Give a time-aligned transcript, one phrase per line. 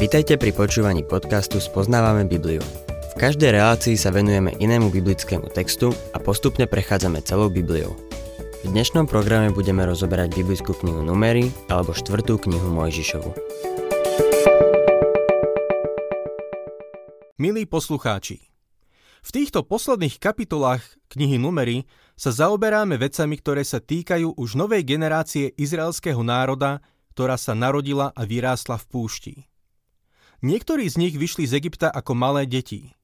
[0.00, 2.64] Vitajte pri počúvaní podcastu Spoznávame Bibliu.
[3.12, 7.92] V každej relácii sa venujeme inému biblickému textu a postupne prechádzame celou Bibliou.
[8.64, 13.28] V dnešnom programe budeme rozoberať biblickú knihu Numery alebo štvrtú knihu Mojžišovu.
[17.36, 18.40] Milí poslucháči,
[19.20, 20.80] v týchto posledných kapitolách
[21.12, 21.84] knihy Numery
[22.16, 26.80] sa zaoberáme vecami, ktoré sa týkajú už novej generácie izraelského národa,
[27.12, 29.49] ktorá sa narodila a vyrástla v púšti.
[30.40, 32.96] Niektorí z nich vyšli z Egypta ako malé deti.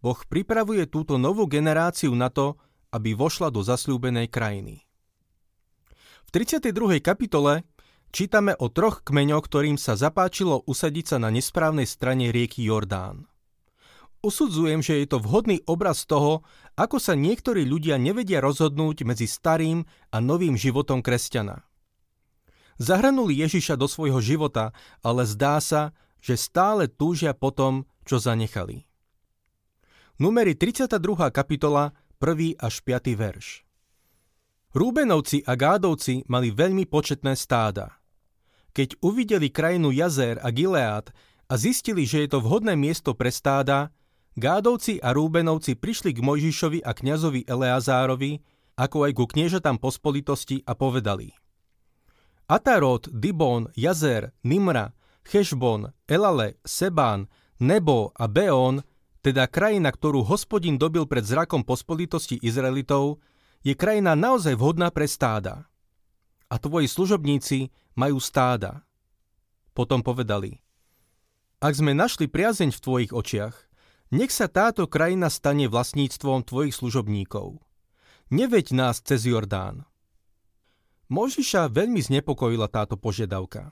[0.00, 2.56] Boh pripravuje túto novú generáciu na to,
[2.96, 4.80] aby vošla do zasľúbenej krajiny.
[6.24, 6.72] V 32.
[7.04, 7.68] kapitole
[8.08, 13.28] čítame o troch kmeňoch, ktorým sa zapáčilo usadiť sa na nesprávnej strane rieky Jordán.
[14.24, 16.40] Usudzujem, že je to vhodný obraz toho,
[16.72, 21.68] ako sa niektorí ľudia nevedia rozhodnúť medzi starým a novým životom kresťana.
[22.80, 24.72] Zahrnuli Ježiša do svojho života,
[25.04, 28.86] ale zdá sa, že stále túžia po tom, čo zanechali.
[30.22, 31.02] Numery 32.
[31.34, 31.90] kapitola,
[32.22, 32.62] 1.
[32.62, 33.10] až 5.
[33.18, 33.66] verš.
[34.72, 37.98] Rúbenovci a Gádovci mali veľmi početné stáda.
[38.72, 41.12] Keď uvideli krajinu Jazer a Gileát
[41.50, 43.92] a zistili, že je to vhodné miesto pre stáda,
[44.38, 48.40] Gádovci a Rúbenovci prišli k Mojžišovi a kňazovi Eleazárovi,
[48.80, 51.36] ako aj ku kniežatám pospolitosti a povedali
[52.48, 57.30] Atarot, Dibon, Jazer, Nimra, Chešbon, Elale, Sebán,
[57.62, 58.82] Nebo a Beón,
[59.22, 63.22] teda krajina, ktorú hospodin dobil pred zrakom pospolitosti Izraelitov,
[63.62, 65.70] je krajina naozaj vhodná pre stáda.
[66.50, 68.82] A tvoji služobníci majú stáda.
[69.72, 70.58] Potom povedali,
[71.62, 73.54] ak sme našli priazeň v tvojich očiach,
[74.12, 77.62] nech sa táto krajina stane vlastníctvom tvojich služobníkov.
[78.34, 79.86] Neveď nás cez Jordán.
[81.08, 83.70] Možiša veľmi znepokojila táto požiadavka.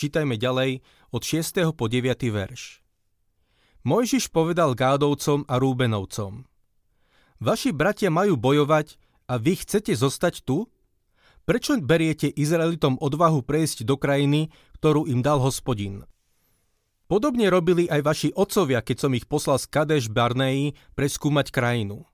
[0.00, 0.80] Čítajme ďalej
[1.12, 1.76] od 6.
[1.76, 2.08] po 9.
[2.32, 2.80] verš.
[3.84, 6.48] Mojžiš povedal Gádovcom a Rúbenovcom.
[7.36, 8.96] Vaši bratia majú bojovať
[9.28, 10.72] a vy chcete zostať tu?
[11.44, 14.48] Prečo beriete Izraelitom odvahu prejsť do krajiny,
[14.80, 16.08] ktorú im dal hospodin?
[17.04, 22.08] Podobne robili aj vaši otcovia, keď som ich poslal z Kadeš Barneji preskúmať krajinu.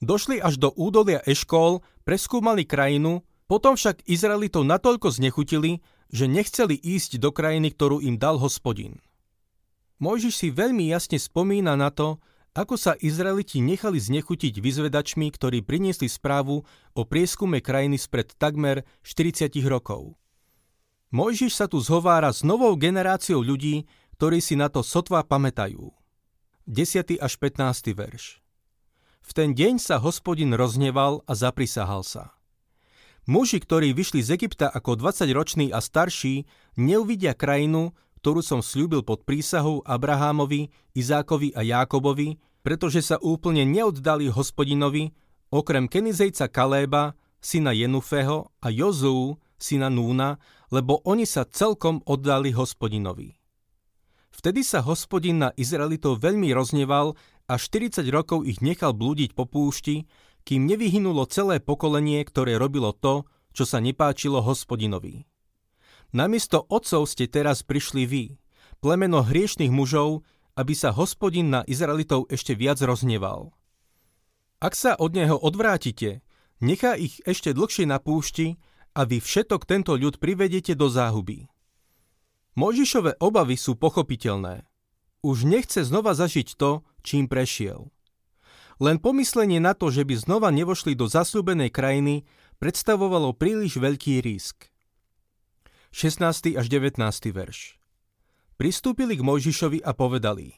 [0.00, 3.20] Došli až do údolia Eškol, preskúmali krajinu,
[3.50, 9.02] potom však Izraelitov natoľko znechutili, že nechceli ísť do krajiny, ktorú im dal hospodin.
[9.98, 12.22] Mojžiš si veľmi jasne spomína na to,
[12.54, 16.62] ako sa Izraeliti nechali znechutiť vyzvedačmi, ktorí priniesli správu
[16.94, 20.14] o prieskume krajiny spred takmer 40 rokov.
[21.10, 25.90] Mojžiš sa tu zhovára s novou generáciou ľudí, ktorí si na to sotva pamätajú.
[26.70, 27.18] 10.
[27.18, 27.98] až 15.
[27.98, 28.38] verš
[29.26, 32.39] V ten deň sa hospodin rozneval a zaprisahal sa.
[33.30, 39.22] Muži, ktorí vyšli z Egypta ako 20-roční a starší, neuvidia krajinu, ktorú som slúbil pod
[39.22, 45.14] prísahou Abrahámovi, Izákovi a Jákobovi, pretože sa úplne neoddali hospodinovi,
[45.46, 50.42] okrem Kenizejca Kaléba, syna Jenufeho a Jozú, syna Núna,
[50.74, 53.38] lebo oni sa celkom oddali hospodinovi.
[54.34, 57.14] Vtedy sa hospodin na Izraelitov veľmi rozneval
[57.46, 60.10] a 40 rokov ich nechal blúdiť po púšti,
[60.44, 65.26] kým nevyhynulo celé pokolenie, ktoré robilo to, čo sa nepáčilo hospodinovi.
[66.10, 68.24] Namiesto otcov ste teraz prišli vy,
[68.82, 70.26] plemeno hriešných mužov,
[70.58, 73.54] aby sa hospodin na Izraelitov ešte viac rozneval.
[74.60, 76.20] Ak sa od neho odvrátite,
[76.60, 78.60] nechá ich ešte dlhšie na púšti
[78.92, 81.48] a vy všetok tento ľud privedete do záhuby.
[82.58, 84.66] Mojžišové obavy sú pochopiteľné.
[85.22, 87.88] Už nechce znova zažiť to, čím prešiel.
[88.80, 92.24] Len pomyslenie na to, že by znova nevošli do zasľúbenej krajiny,
[92.56, 94.72] predstavovalo príliš veľký risk.
[95.92, 96.56] 16.
[96.56, 96.96] až 19.
[97.28, 97.76] verš
[98.56, 100.56] Pristúpili k Mojžišovi a povedali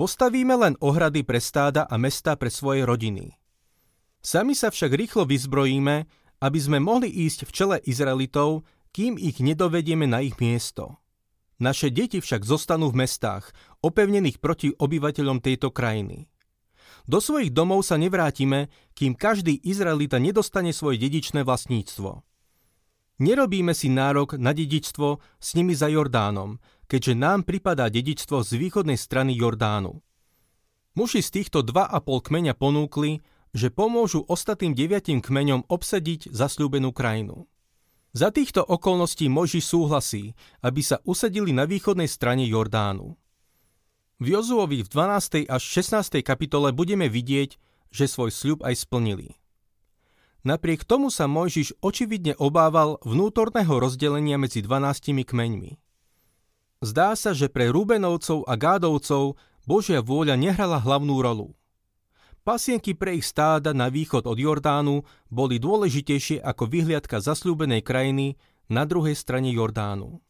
[0.00, 3.36] Postavíme len ohrady pre stáda a mesta pre svoje rodiny.
[4.24, 6.08] Sami sa však rýchlo vyzbrojíme,
[6.40, 8.64] aby sme mohli ísť v čele Izraelitov,
[8.96, 11.00] kým ich nedovedieme na ich miesto.
[11.60, 13.52] Naše deti však zostanú v mestách,
[13.84, 16.28] opevnených proti obyvateľom tejto krajiny.
[17.06, 18.66] Do svojich domov sa nevrátime,
[18.98, 22.26] kým každý Izraelita nedostane svoje dedičné vlastníctvo.
[23.22, 26.60] Nerobíme si nárok na dedičstvo s nimi za Jordánom,
[26.90, 30.02] keďže nám pripadá dedičstvo z východnej strany Jordánu.
[30.98, 33.22] Muži z týchto 2,5 kmeňa ponúkli,
[33.56, 37.48] že pomôžu ostatným deviatim kmeňom obsadiť zasľúbenú krajinu.
[38.16, 40.32] Za týchto okolností Moži súhlasí,
[40.64, 43.16] aby sa usadili na východnej strane Jordánu.
[44.16, 45.44] V Jozuovi v 12.
[45.44, 46.24] až 16.
[46.24, 47.60] kapitole budeme vidieť,
[47.92, 49.36] že svoj sľub aj splnili.
[50.40, 55.76] Napriek tomu sa Mojžiš očividne obával vnútorného rozdelenia medzi 12 kmeňmi.
[56.80, 59.36] Zdá sa, že pre Rubenovcov a Gádovcov
[59.68, 61.52] Božia vôľa nehrala hlavnú rolu.
[62.40, 68.40] Pasienky pre ich stáda na východ od Jordánu boli dôležitejšie ako vyhliadka zasľúbenej krajiny
[68.72, 70.24] na druhej strane Jordánu.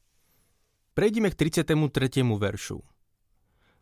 [0.98, 2.26] Prejdime k 33.
[2.34, 2.95] veršu.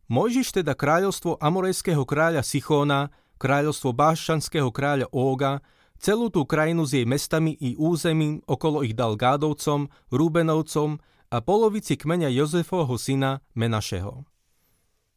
[0.09, 5.65] Mojžiš teda kráľovstvo amorejského kráľa Sichóna, kráľovstvo báščanského kráľa Óga,
[5.97, 11.01] celú tú krajinu s jej mestami i územím okolo ich dal Gádovcom, Rúbenovcom
[11.33, 14.29] a polovici kmeňa Jozefovho syna Menašeho.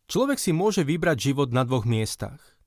[0.08, 2.40] Človek si môže vybrať život na dvoch miestach–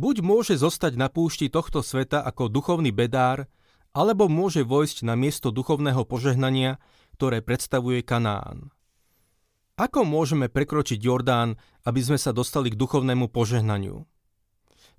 [0.00, 3.44] Buď môže zostať na púšti tohto sveta ako duchovný bedár,
[3.92, 6.80] alebo môže vojsť na miesto duchovného požehnania,
[7.20, 8.72] ktoré predstavuje Kanán.
[9.80, 11.56] Ako môžeme prekročiť Jordán,
[11.88, 14.04] aby sme sa dostali k duchovnému požehnaniu?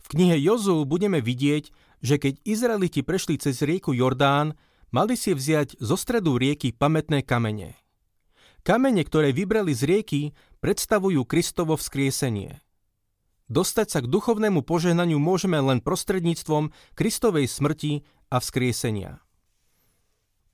[0.02, 1.70] V knihe Jozu budeme vidieť,
[2.02, 4.58] že keď Izraeliti prešli cez rieku Jordán,
[4.90, 7.78] mali si vziať zo stredu rieky pamätné kamene.
[8.66, 10.22] Kamene, ktoré vybrali z rieky,
[10.66, 12.58] predstavujú Kristovo vzkriesenie–
[13.52, 19.20] Dostať sa k duchovnému požehnaniu môžeme len prostredníctvom Kristovej smrti a vzkriesenia.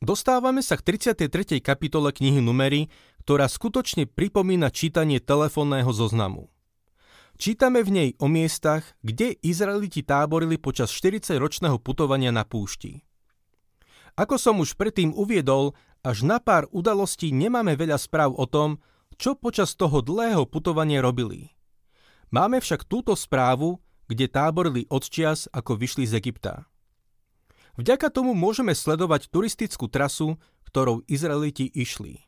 [0.02, 1.62] Dostávame sa k 33.
[1.62, 2.90] kapitole knihy Numery,
[3.28, 6.48] ktorá skutočne pripomína čítanie telefónneho zoznamu.
[7.36, 13.04] Čítame v nej o miestach, kde Izraeliti táborili počas 40-ročného putovania na púšti.
[14.16, 15.76] Ako som už predtým uviedol,
[16.08, 18.80] až na pár udalostí nemáme veľa správ o tom,
[19.20, 21.52] čo počas toho dlhého putovania robili–
[22.28, 23.80] Máme však túto správu,
[24.12, 26.68] kde táborili odčias, ako vyšli z Egypta.
[27.80, 30.36] Vďaka tomu môžeme sledovať turistickú trasu,
[30.68, 32.27] ktorou Izraeliti išli.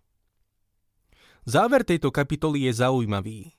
[1.47, 3.55] Záver tejto kapitoly je zaujímavý.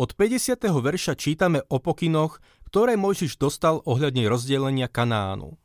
[0.00, 0.56] Od 50.
[0.64, 2.40] verša čítame o pokynoch,
[2.72, 5.60] ktoré Mojžiš dostal ohľadne rozdelenia Kanánu.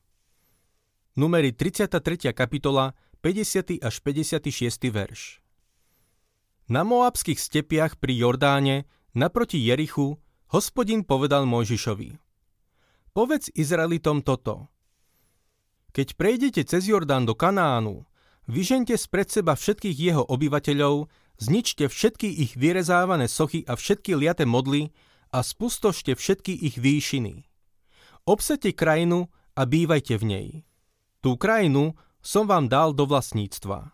[1.16, 2.36] Numery 33.
[2.36, 2.92] kapitola,
[3.24, 3.80] 50.
[3.80, 4.92] až 56.
[4.92, 5.40] verš.
[6.68, 10.20] Na Moabských stepiach pri Jordáne Naproti Jerichu
[10.52, 12.20] hospodin povedal Mojžišovi.
[13.16, 14.68] Povedz Izraelitom toto.
[15.96, 18.04] Keď prejdete cez Jordán do Kanánu,
[18.52, 21.08] vyžente spred seba všetkých jeho obyvateľov,
[21.40, 24.92] zničte všetky ich vyrezávané sochy a všetky liate modly
[25.36, 27.44] a spustošte všetky ich výšiny.
[28.26, 30.48] Obsete krajinu a bývajte v nej.
[31.20, 31.94] Tú krajinu
[32.26, 33.94] som vám dal do vlastníctva.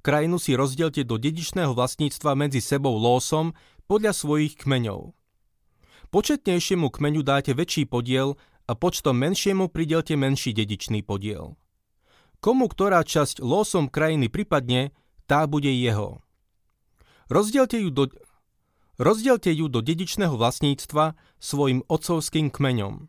[0.00, 3.52] Krajinu si rozdielte do dedičného vlastníctva medzi sebou lósom
[3.84, 5.12] podľa svojich kmeňov.
[6.08, 11.60] Početnejšiemu kmeňu dáte väčší podiel a počtom menšiemu pridelte menší dedičný podiel.
[12.40, 14.96] Komu ktorá časť losom krajiny pripadne,
[15.28, 16.24] tá bude jeho.
[17.30, 18.10] Rozdielte ju do,
[18.98, 23.06] rozdielte ju do dedičného vlastníctva svojim otcovským kmeňom.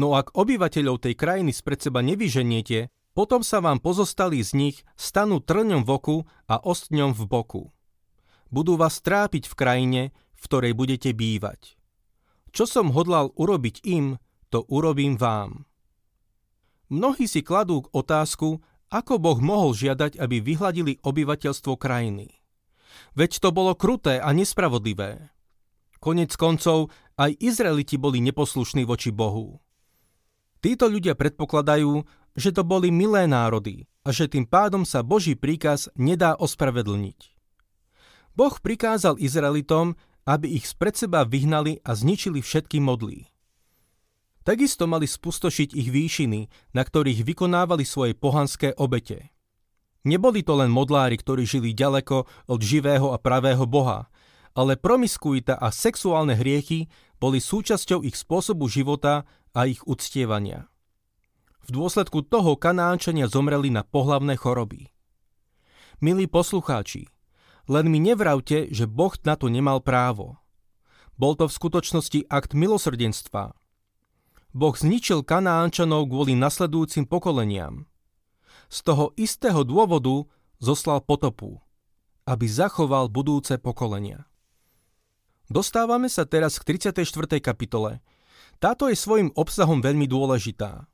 [0.00, 5.44] No ak obyvateľov tej krajiny spred seba nevyženiete, potom sa vám pozostali z nich stanú
[5.44, 6.16] trňom v oku
[6.48, 7.64] a ostňom v boku
[8.48, 10.02] budú vás trápiť v krajine,
[10.36, 11.76] v ktorej budete bývať.
[12.52, 14.16] Čo som hodlal urobiť im,
[14.48, 15.68] to urobím vám.
[16.88, 22.37] Mnohí si kladú otázku, ako Boh mohol žiadať, aby vyhladili obyvateľstvo krajiny.
[23.18, 25.30] Veď to bolo kruté a nespravodlivé.
[25.98, 29.58] Konec koncov, aj Izraeliti boli neposlušní voči Bohu.
[30.62, 32.02] Títo ľudia predpokladajú,
[32.38, 37.34] že to boli milé národy a že tým pádom sa Boží príkaz nedá ospravedlniť.
[38.38, 43.26] Boh prikázal Izraelitom, aby ich spred seba vyhnali a zničili všetky modlí.
[44.46, 49.34] Takisto mali spustošiť ich výšiny, na ktorých vykonávali svoje pohanské obete.
[50.08, 54.08] Neboli to len modlári, ktorí žili ďaleko od živého a pravého Boha,
[54.56, 56.88] ale promiskuita a sexuálne hriechy
[57.20, 60.72] boli súčasťou ich spôsobu života a ich uctievania.
[61.68, 64.88] V dôsledku toho Kanánčania zomreli na pohlavné choroby.
[66.00, 67.12] Milí poslucháči,
[67.68, 70.40] len mi nevravte, že Boh na to nemal právo.
[71.20, 73.52] Bol to v skutočnosti akt milosrdenstva.
[74.56, 77.84] Boh zničil Kanánčanov kvôli nasledujúcim pokoleniam.
[78.68, 80.28] Z toho istého dôvodu
[80.60, 81.60] zoslal potopu,
[82.28, 84.28] aby zachoval budúce pokolenia.
[85.48, 87.40] Dostávame sa teraz k 34.
[87.40, 88.04] kapitole.
[88.60, 90.84] Táto je svojim obsahom veľmi dôležitá.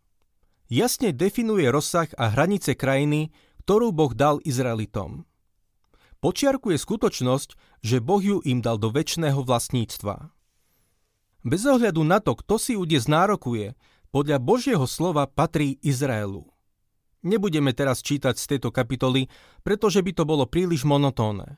[0.71, 3.35] Jasne definuje rozsah a hranice krajiny,
[3.66, 5.26] ktorú Boh dal Izraelitom
[6.25, 7.50] počiarkuje skutočnosť,
[7.85, 10.33] že Boh ju im dal do väčšného vlastníctva.
[11.45, 13.76] Bez ohľadu na to, kto si ju dnes nárokuje,
[14.09, 16.49] podľa Božieho slova patrí Izraelu.
[17.25, 19.33] Nebudeme teraz čítať z tejto kapitoly,
[19.64, 21.57] pretože by to bolo príliš monotónne.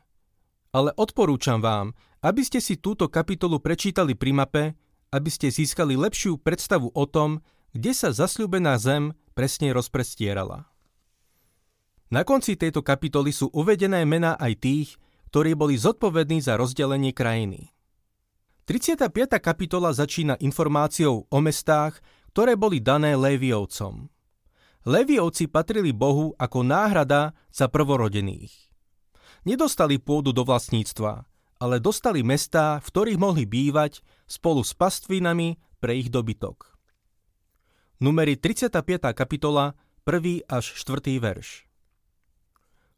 [0.71, 4.65] Ale odporúčam vám, aby ste si túto kapitolu prečítali pri mape,
[5.11, 7.43] aby ste získali lepšiu predstavu o tom,
[7.75, 10.71] kde sa zasľúbená zem presne rozprestierala.
[12.15, 14.89] Na konci tejto kapitoly sú uvedené mená aj tých,
[15.35, 17.75] ktorí boli zodpovední za rozdelenie krajiny.
[18.71, 19.11] 35.
[19.43, 21.99] kapitola začína informáciou o mestách,
[22.31, 24.07] ktoré boli dané Léviovcom.
[24.87, 28.55] Léviovci patrili Bohu ako náhrada za prvorodených.
[29.43, 31.27] Nedostali pôdu do vlastníctva,
[31.59, 33.99] ale dostali mestá, v ktorých mohli bývať
[34.31, 36.79] spolu s pastvinami pre ich dobytok.
[37.99, 39.11] Numeri 35.
[39.11, 39.75] kapitola,
[40.07, 40.47] 1.
[40.47, 41.19] až 4.
[41.19, 41.67] verš.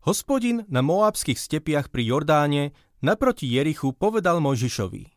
[0.05, 5.09] Hospodin na moábskych stepiach pri Jordáne naproti Jerichu povedal Mojžišovi.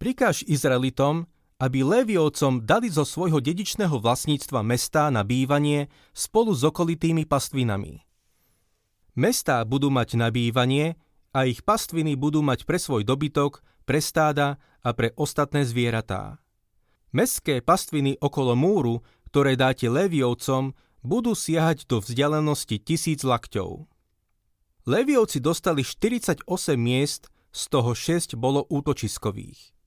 [0.00, 7.26] Prikáž Izraelitom, aby Léviovcom dali zo svojho dedičného vlastníctva mestá na bývanie spolu s okolitými
[7.26, 8.06] pastvinami.
[9.18, 10.94] Mestá budú mať na bývanie
[11.34, 16.38] a ich pastviny budú mať pre svoj dobytok, pre stáda a pre ostatné zvieratá.
[17.10, 23.90] Mestské pastviny okolo múru, ktoré dáte Léviovcom, budú siahať do vzdialenosti tisíc lakťov.
[24.86, 26.46] Leviovci dostali 48
[26.78, 29.77] miest, z toho 6 bolo útočiskových.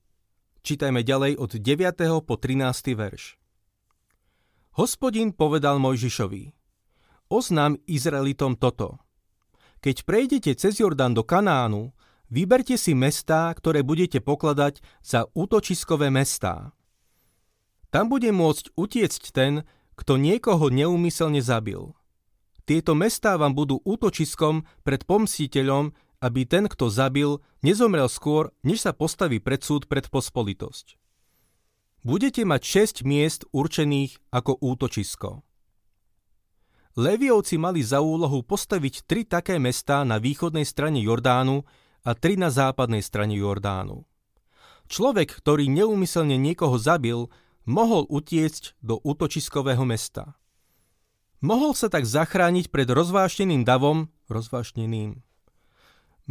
[0.62, 2.22] Čítajme ďalej od 9.
[2.22, 2.94] po 13.
[2.94, 3.34] verš.
[4.78, 6.54] Hospodin povedal Mojžišovi,
[7.34, 9.02] oznám Izraelitom toto.
[9.82, 11.90] Keď prejdete cez Jordán do Kanánu,
[12.30, 16.70] vyberte si mestá, ktoré budete pokladať za útočiskové mestá.
[17.90, 19.66] Tam bude môcť utiecť ten,
[19.98, 21.90] kto niekoho neumyselne zabil.
[22.70, 25.90] Tieto mestá vám budú útočiskom pred pomstiteľom,
[26.22, 30.94] aby ten, kto zabil, nezomrel skôr, než sa postaví pred súd pred pospolitosť.
[32.06, 32.62] Budete mať
[33.02, 35.42] 6 miest určených ako útočisko.
[36.94, 41.66] Leviovci mali za úlohu postaviť tri také mestá na východnej strane Jordánu
[42.06, 44.04] a tri na západnej strane Jordánu.
[44.92, 47.32] Človek, ktorý neumyselne niekoho zabil,
[47.64, 50.36] mohol utiecť do útočiskového mesta.
[51.42, 55.22] Mohol sa tak zachrániť pred rozvášneným davom, rozvášneným.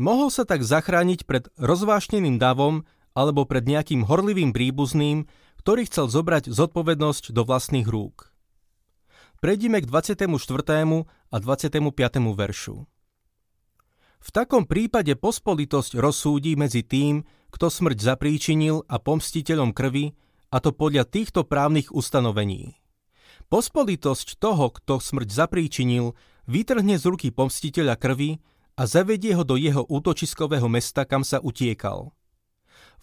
[0.01, 5.29] Mohol sa tak zachrániť pred rozvášneným davom alebo pred nejakým horlivým príbuzným,
[5.61, 8.33] ktorý chcel zobrať zodpovednosť do vlastných rúk.
[9.45, 10.25] Prejdime k 24.
[11.05, 11.85] a 25.
[12.33, 12.89] veršu.
[14.21, 17.21] V takom prípade pospolitosť rozsúdi medzi tým,
[17.53, 20.17] kto smrť zapríčinil a pomstiteľom krvi,
[20.49, 22.73] a to podľa týchto právnych ustanovení.
[23.53, 26.17] Pospolitosť toho, kto smrť zapríčinil,
[26.49, 28.41] vytrhne z ruky pomstiteľa krvi
[28.81, 32.17] a zavedie ho do jeho útočiskového mesta, kam sa utiekal.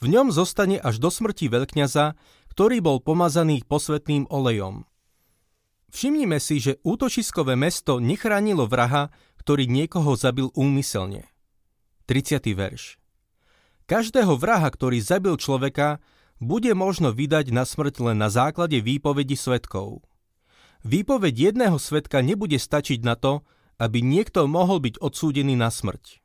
[0.03, 2.19] V ňom zostane až do smrti veľkňaza,
[2.51, 4.83] ktorý bol pomazaný posvetným olejom.
[5.95, 11.31] Všimnime si, že útočiskové mesto nechránilo vraha, ktorý niekoho zabil úmyselne.
[12.11, 12.43] 30.
[12.59, 12.99] verš.
[13.87, 16.03] Každého vraha, ktorý zabil človeka,
[16.43, 20.03] bude možno vydať na smrť len na základe výpovedi svetkov.
[20.83, 23.47] Výpoveď jedného svetka nebude stačiť na to,
[23.79, 26.19] aby niekto mohol byť odsúdený na smrť.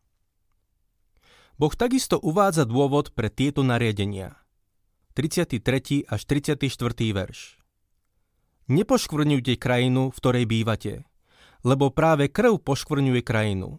[1.61, 4.41] Boh takisto uvádza dôvod pre tieto nariadenia.
[5.13, 6.09] 33.
[6.09, 6.65] až 34.
[7.13, 7.61] verš.
[8.73, 10.93] Nepoškvrňujte krajinu, v ktorej bývate,
[11.61, 13.77] lebo práve krv poškvrňuje krajinu.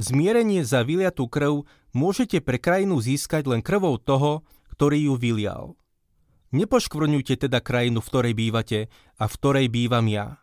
[0.00, 4.42] Zmierenie za vyliatú krv môžete pre krajinu získať len krvou toho,
[4.72, 5.64] ktorý ju vylial.
[6.56, 8.80] Nepoškvrňujte teda krajinu, v ktorej bývate
[9.20, 10.40] a v ktorej bývam ja,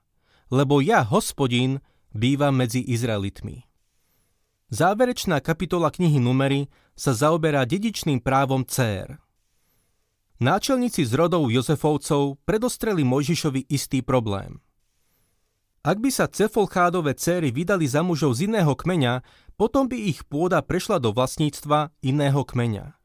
[0.51, 1.79] lebo ja, hospodin,
[2.11, 3.63] bývam medzi Izraelitmi.
[4.71, 9.19] Záverečná kapitola knihy Numery sa zaoberá dedičným právom cér.
[10.39, 14.63] Náčelníci z rodov Jozefovcov predostreli Mojžišovi istý problém.
[15.81, 19.25] Ak by sa Cefolchádové céry vydali za mužov z iného kmeňa,
[19.57, 22.97] potom by ich pôda prešla do vlastníctva iného kmeňa.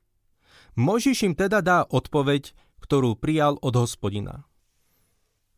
[0.77, 2.53] Možiš im teda dá odpoveď,
[2.85, 4.45] ktorú prijal od hospodina.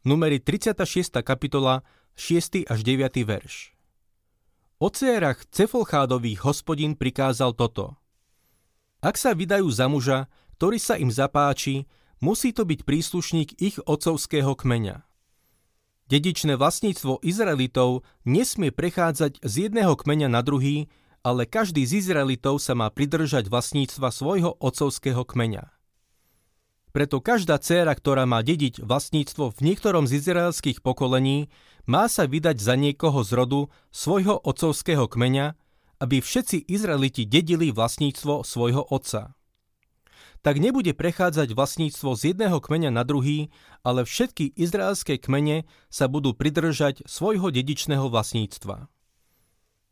[0.07, 1.19] Numeri 36.
[1.27, 1.83] kapitola,
[2.19, 2.67] 6.
[2.67, 3.23] až 9.
[3.23, 3.71] verš.
[4.83, 7.95] O cérach Cefolchádových hospodin prikázal toto.
[8.99, 10.27] Ak sa vydajú za muža,
[10.59, 11.87] ktorý sa im zapáči,
[12.19, 15.07] musí to byť príslušník ich otcovského kmeňa.
[16.11, 20.91] Dedičné vlastníctvo Izraelitov nesmie prechádzať z jedného kmeňa na druhý,
[21.23, 25.71] ale každý z Izraelitov sa má pridržať vlastníctva svojho otcovského kmeňa.
[26.93, 31.53] Preto každá dcéra, ktorá má dediť vlastníctvo v niektorom z izraelských pokolení,
[31.85, 33.61] má sa vydať za niekoho z rodu
[33.93, 35.57] svojho otcovského kmeňa,
[35.99, 39.35] aby všetci Izraeliti dedili vlastníctvo svojho otca.
[40.39, 43.51] Tak nebude prechádzať vlastníctvo z jedného kmeňa na druhý,
[43.83, 48.87] ale všetky izraelské kmene sa budú pridržať svojho dedičného vlastníctva.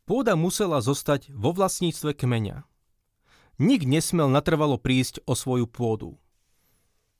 [0.07, 2.63] Pôda musela zostať vo vlastníctve kmeňa.
[3.59, 6.15] Nik nesmel natrvalo prísť o svoju pôdu.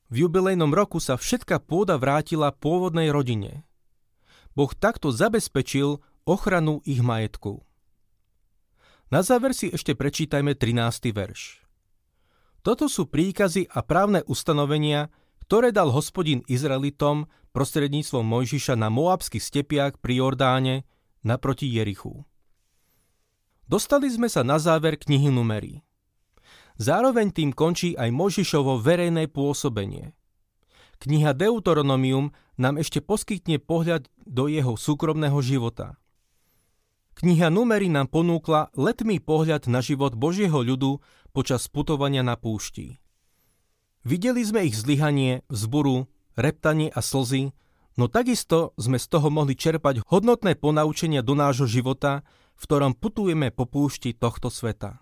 [0.07, 3.67] V jubilejnom roku sa všetka pôda vrátila pôvodnej rodine.
[4.55, 7.63] Boh takto zabezpečil ochranu ich majetku.
[9.07, 11.15] Na záver si ešte prečítajme 13.
[11.15, 11.63] verš.
[12.59, 15.07] Toto sú príkazy a právne ustanovenia,
[15.47, 20.83] ktoré dal hospodin Izraelitom prostredníctvom Mojžiša na Moabských stepiach pri Jordáne
[21.23, 22.27] naproti Jerichu.
[23.67, 25.86] Dostali sme sa na záver knihy numerí.
[26.77, 30.13] Zároveň tým končí aj Mojžišovo verejné pôsobenie.
[30.97, 35.97] Kniha Deuteronomium nám ešte poskytne pohľad do jeho súkromného života.
[37.17, 41.01] Kniha Numery nám ponúkla letmý pohľad na život Božieho ľudu
[41.33, 43.01] počas putovania na púšti.
[44.05, 46.05] Videli sme ich zlyhanie, vzburu,
[46.37, 47.57] reptanie a slzy,
[47.97, 52.21] no takisto sme z toho mohli čerpať hodnotné ponaučenia do nášho života,
[52.53, 55.01] v ktorom putujeme po púšti tohto sveta.